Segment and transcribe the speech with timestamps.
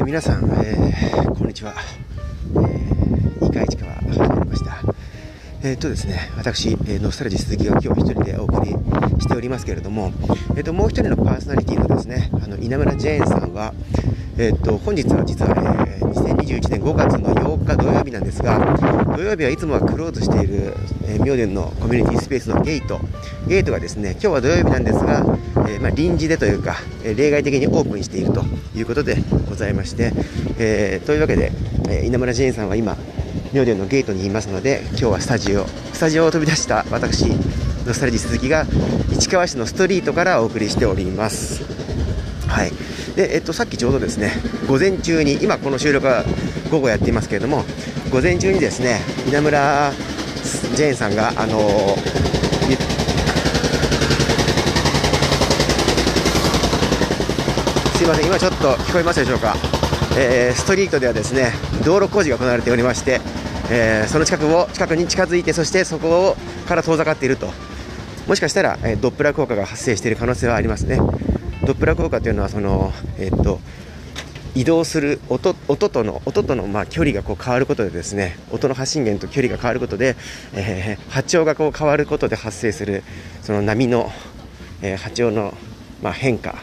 [0.00, 1.74] ー、皆さん、えー、こんにちは。
[2.54, 4.78] えー、いいか市川始まりました。
[5.62, 8.70] えー、っとですね、私、えノスタルジー鈴木が今日一人でお送り
[9.20, 10.12] しておりますけれども、
[10.56, 13.74] えっと、もう一人のパーソナリティのですね、あの稲村ジェーンさんは、
[14.38, 18.58] えっと、本日は実は、えー、2021年5月の8日土曜日なんですが、
[19.16, 20.74] 土曜日はいつもはクローズしている、
[21.04, 23.00] えー、明殿のコミュニティスペースのゲート、
[23.46, 25.24] ゲートがですね、今日は土曜日なんですが、
[25.68, 28.44] えー、まあ、臨時でというか、え例外的にオープンしていると
[28.74, 29.16] いうことで
[29.48, 30.12] ございまして、
[30.58, 31.52] えというわけで、
[31.88, 32.96] え稲村ジェーンさんは今、
[33.52, 37.26] 明殿のゲートにいますので、今日はスタジオ、スタジオを飛び出した私、
[37.86, 38.66] ノスタルジー鈴木が
[39.12, 41.79] 市川市のストリートからお送りしております。
[42.50, 42.72] はい。
[43.14, 44.32] で、えっと、さっきちょうどですね、
[44.68, 46.24] 午前中に、今この収録は
[46.70, 47.64] 午後やっていますけれども、
[48.10, 49.92] 午前中にですね、稲村
[50.74, 51.96] ジェーンさんが、あの
[57.94, 59.54] すいません、今ちょっと聞こえますでしょうか、
[60.18, 61.52] えー、ストリートではですね、
[61.84, 63.20] 道路工事が行われておりまして、
[63.70, 67.52] えー、その近くを近くに近づいて、そしてそこから遠ざかっていると、
[68.26, 70.98] もしかしたら、えー、ドップラー効果が発生している可能性はありますね。
[71.70, 73.60] ドップラー効果というのはその、え、っと
[74.56, 80.16] 移動する音音との音とのまあ距離がこう変わることでですね音の発信源と距離が変わることで、
[80.52, 83.04] えー、波長がこう変わることで発生する
[83.42, 84.10] その波の、
[84.82, 85.54] えー、波長の
[86.02, 86.56] まあ変化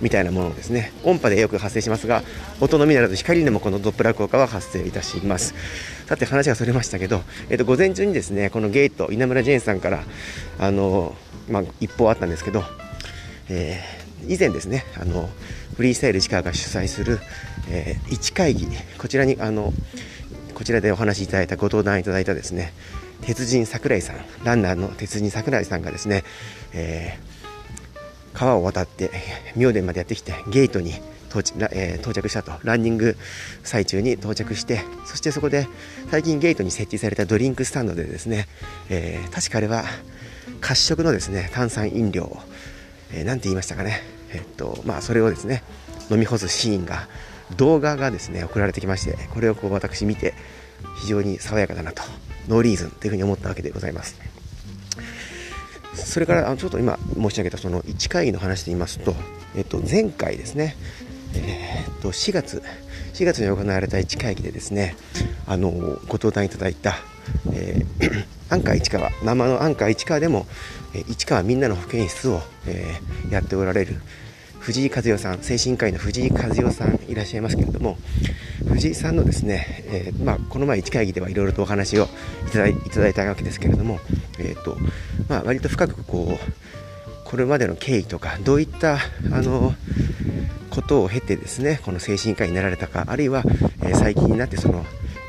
[0.00, 0.92] みたいなものですね。
[1.02, 2.22] 音波でよく発生しますが
[2.60, 5.56] 音のみならず光でもこのドップラー効果は発生いたします。
[6.06, 10.04] さて話がそれましたけど、えー、と午前中にですねこのゲート稲村ジェーンさんから
[10.60, 11.16] あの、
[11.50, 12.62] まあ、一報あったんですけど、
[13.48, 15.28] えー以前ですねあの
[15.76, 17.18] フリースタイル市川が主催する、
[17.68, 18.66] えー、1会議
[18.98, 19.72] こちらにあの
[20.54, 22.72] こちらでお話しいただいたご登壇いただいたですね
[23.22, 26.24] 鉄人桜井さんランナーの鉄人桜井さんがですね、
[26.72, 29.10] えー、川を渡って
[29.56, 30.92] 明殿までやってきてゲートに
[31.30, 33.16] 到着,、えー、到着したとランニング
[33.64, 35.66] 最中に到着してそしてそこで
[36.10, 38.46] 最近ゲートに設置されたドリンクスタンドでですね、
[38.88, 39.84] えー、確かあれは
[40.60, 42.36] 褐色のですね炭酸飲料
[43.14, 44.02] えー、て言いましたかね、
[44.32, 45.62] えっとまあ、それをですね
[46.10, 47.08] 飲み干すシーンが
[47.56, 50.34] 動画がですね送られてきましてこれをこう私見て
[51.00, 52.02] 非常に爽やかだなと
[52.48, 54.18] ノーリーズンというふうに思ったわけでございます。
[55.94, 59.14] それからあのちょっと今申し上げたその1会議の話で言いますと、
[59.56, 60.76] えっと、前回ですね、
[61.36, 62.62] えー、っと4月
[63.14, 64.96] 4月に行われた1会議でですね
[65.46, 66.96] あのご登壇いただいた、
[67.52, 70.46] えー、 アンカー市川生のアンカー市川でも、
[70.94, 74.00] えー、市川みんなの保健室を、えー、やっておられる
[74.64, 77.98] 藤井和代さん精神科医の藤井和代さんいらっしゃいますけれども
[78.66, 82.04] 藤井さんのですね、えー、まあ、この前1会議ではいろいろとお話を
[82.48, 84.00] いただいただいたわけですけれども、
[84.38, 84.76] えーと
[85.28, 88.94] まあ、割と深くこうこれまでの経緯とかどういった
[89.32, 89.74] あの
[90.70, 93.42] ことを経てですねこの精神科医になられたかあるいは、
[93.82, 94.84] えー、最近になってその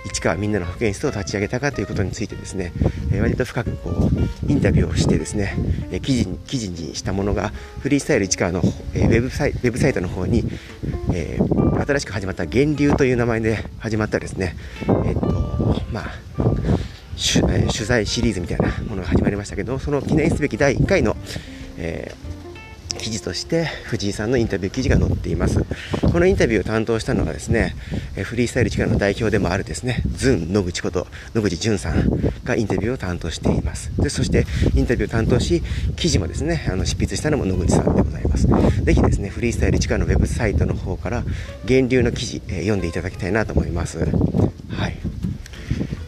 [0.05, 2.71] 市川みんなの保健室を立ち上げたかということについてですね、
[3.11, 5.55] えー、割と深くこうインタビューをしてですね、
[5.91, 7.49] えー、記事記事にしたものが
[7.79, 8.61] フリースタイル市川の、
[8.93, 10.43] えー、ウェブサイウェブサイトの方に、
[11.13, 14.55] えー、新しく始まった源流という名前で始まったですね
[15.05, 16.05] えっ、とまあ
[17.49, 21.15] え取材シリーズみたいなものが始まりましたけどその記念すべき第1回の、
[21.77, 22.24] えー
[23.05, 25.63] 記事として藤井さんのインタビュー記事が載っています。
[26.11, 27.75] このインタビューを担当したのはですね
[28.23, 31.05] フリースタイル力の代表でもあるですねズン野口こと
[31.35, 32.09] 野口淳さん
[32.43, 33.95] がインタビューを担当しています。
[34.01, 35.61] でそしてインタビューを担当し
[35.95, 38.47] 記事もですねあの執筆したのも野口さんでございます。
[38.47, 41.23] ぜひですねフリースタイル力のウェブサイトの方から
[41.65, 43.99] 源流の記事、え、読んでいただきたいなと思います。
[43.99, 44.97] はい。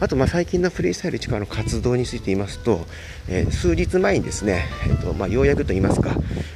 [0.00, 2.86] あとまあ最近のフリースタイル市川の活動について言いますと、
[3.28, 6.10] えー、数日前にですね、えーとまあ、ようやくと言いますか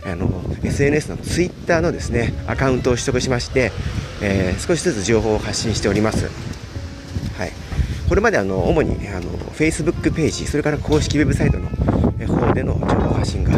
[0.05, 3.73] あの SNS のツイッターのですねアカウントを取得しまして、
[4.23, 6.31] えー、少しずつ情報を発信しております。
[7.37, 7.53] はい、
[8.09, 9.23] これまであの主にあの
[9.55, 11.69] Facebook ページそれから公式ウェブサイトの
[12.27, 13.53] 方での情報発信が、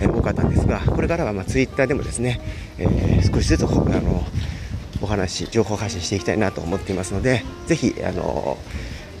[0.00, 2.40] 多かったんですがこれからはまあ Twitter でもですね、
[2.78, 4.24] えー、少しずつあの
[5.00, 8.58] お話情報発信していきたいなと思っていますのでぜひあの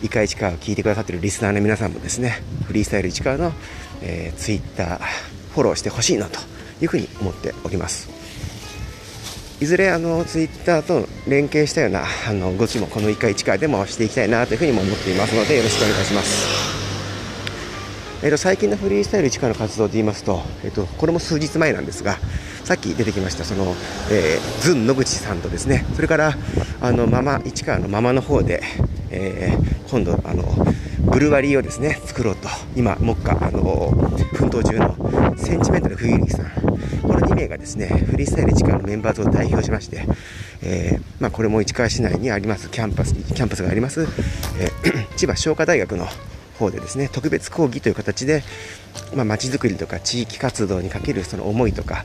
[0.02, 3.52] イカ市川を聞いてくださっているリスナーの皆さんもですねフリースタイル市川の、
[4.02, 4.98] えー、ツイッター
[5.52, 6.38] フォローしてほしいなと
[6.80, 8.08] いうふうに思っております
[9.60, 16.78] いずれあのツイッターと連携したようなあの動きもこの1回1回でもしていきたいなというふうにも思っていますのでよろしくお願いします。
[18.20, 22.18] えーと、最近のフリースタイル市川の活動で言いますと,、えーと、これも数日前なんですが
[22.64, 23.76] さっき出てきましたその、
[24.10, 26.34] えー、ズン野口さんとですねそれから
[26.80, 28.60] あのママ市川のママの方で、
[29.10, 30.44] えー、今度あの
[31.10, 32.48] ブルワリーをですね作ろうと。
[32.76, 33.90] 今目下あの
[34.34, 36.78] 奮闘中のセンチメンタル冬木さん。
[37.02, 40.04] この2名がですねフリースタイル市川のメンバーズを代表しまして、
[40.62, 44.02] えー、まあ、これも市川市内にありますキャンパスキャンパスがあります、
[44.60, 46.06] えー、 千葉商科大学の
[46.58, 48.42] 方でですね特別講義という形で
[49.14, 52.04] まちづくりとか地域活動にかけるその思いとか、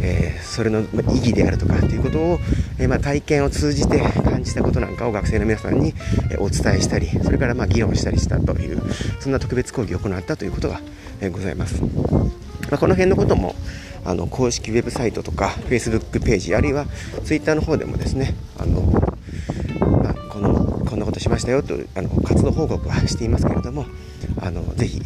[0.00, 2.38] えー、それの意義であるとかっていうことを、
[2.78, 5.94] えー、まあ、体験を通じて感じたことなんかを学生の皆さんに
[6.38, 8.80] お伝えしたりそれからま議論したりしたという
[9.20, 10.80] そんな特別講義を行ったということが、
[11.30, 11.88] ございます、ま
[12.72, 13.54] あ、この辺のことも
[14.04, 16.86] あの公式ウェブサイトとか Facebook ページあるいは
[17.24, 19.09] Twitter の方でもですねあ、の
[20.90, 23.86] こんなことしましたよとあの活動報告はしていますけれども
[24.40, 25.00] あのぜひ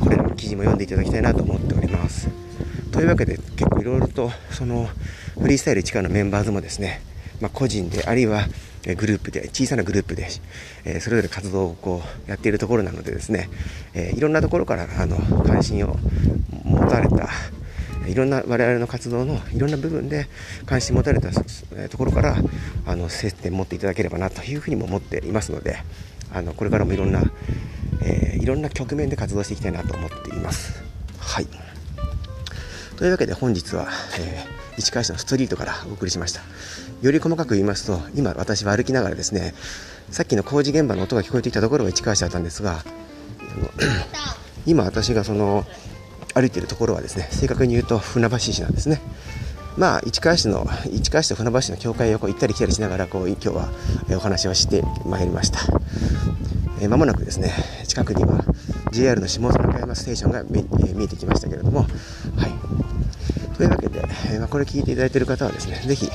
[0.00, 2.28] これらの記事も読んでいただきたいなと思っております。
[2.90, 4.88] というわけで結構いろいろとその
[5.40, 7.00] フリースタイル地下のメンバーズもですね、
[7.40, 8.48] まあ、個人であるいは
[8.96, 10.26] グループで小さなグループで、
[10.84, 13.48] えー、それぞれ活動をこうやっているところなのでですね、
[13.94, 15.96] えー、いろんなところからあの関心を
[16.64, 17.28] 持たれた
[18.06, 20.28] いろんな我々の活動のいろんな部分で
[20.66, 21.30] 関心持たれた
[21.88, 22.36] ところから
[22.86, 25.78] あの接点持っていただければなというふうにも思っていますので
[26.32, 27.22] あのこれからもいろんな
[28.02, 30.82] えー、いろんな局面で活動していきたいなと思っています。
[31.18, 31.46] はい
[32.96, 33.88] というわけで本日は、
[34.18, 36.42] えー、市川市のストリートからお送りしました。
[37.00, 39.54] より細かく言いますと、今私は歩きながらですね、
[40.10, 42.84] さっきの工事現場の音が聞こえてきたところが市川市だったんですが、
[44.66, 45.64] 今私がその
[46.34, 49.00] 歩いているところはですね、正確に言うと船橋市なんですね。
[49.76, 53.68] まあ、市川市の市川市と船橋市の境界をこう行ったり来たりしながらこう今日は
[54.16, 55.60] お話をしてまいりました。
[56.80, 57.52] えー、間もなくですね
[57.86, 58.44] 近くには
[58.90, 64.00] JR の下佐中山ステーションが見,、えー、見えてきましたけれども、はい、というわけで、
[64.32, 66.10] えー、まあ、これ聞いていただいている方はですねぜひ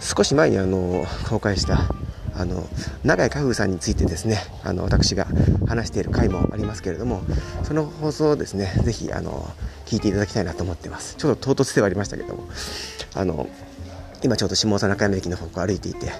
[0.00, 1.88] 少し前にあの公開した
[2.38, 2.66] あの
[3.04, 5.26] 永井家風さんについてですねあの私が
[5.66, 7.22] 話している回もありますけれども
[7.64, 9.50] その放送をですねぜひあの
[9.86, 11.16] 聞いていただきたいなと思ってます。
[11.16, 12.44] ちょっと唐突ではありましたけども
[13.14, 13.48] あの
[14.22, 16.12] 今ちょうど下佐中山駅の方向を歩いていて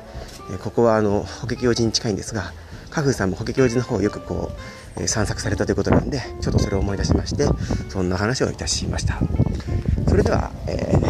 [0.62, 2.52] ここはあの法華経寺に近いんですが
[2.90, 4.50] カフーさんも法華経寺の方をよくこ
[4.98, 7.46] う、え、散策されたということなんでちょっとそれを思い出しまして
[7.88, 9.18] そんな話をいたしました。
[10.08, 11.07] それでは、えー、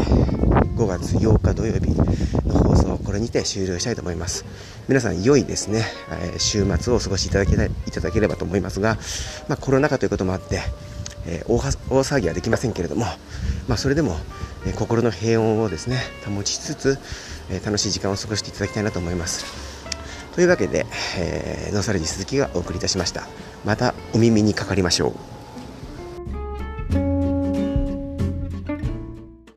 [0.79, 1.91] 5月8日土曜日
[2.47, 4.45] の放送をこれにて終了したいと思います
[4.89, 5.85] 皆さん良いですね、
[6.35, 8.97] え、週末をお過ごしいただけいただければと思いますが、
[9.49, 10.61] まあ、コロナ禍ということもあって
[11.27, 13.05] え、大大騒ぎはできませんけれども、
[13.67, 14.17] まあ、それでも、
[14.67, 16.99] え、心の平穏をですね保ちつつ、
[17.51, 19.45] え、楽しい時間を過ごしていただきたいなと思います。
[20.35, 20.87] というわけで、
[21.19, 23.27] えー、ノーサルジ鈴木がお送りいたしました。
[23.65, 25.28] またお耳にかかりましょう。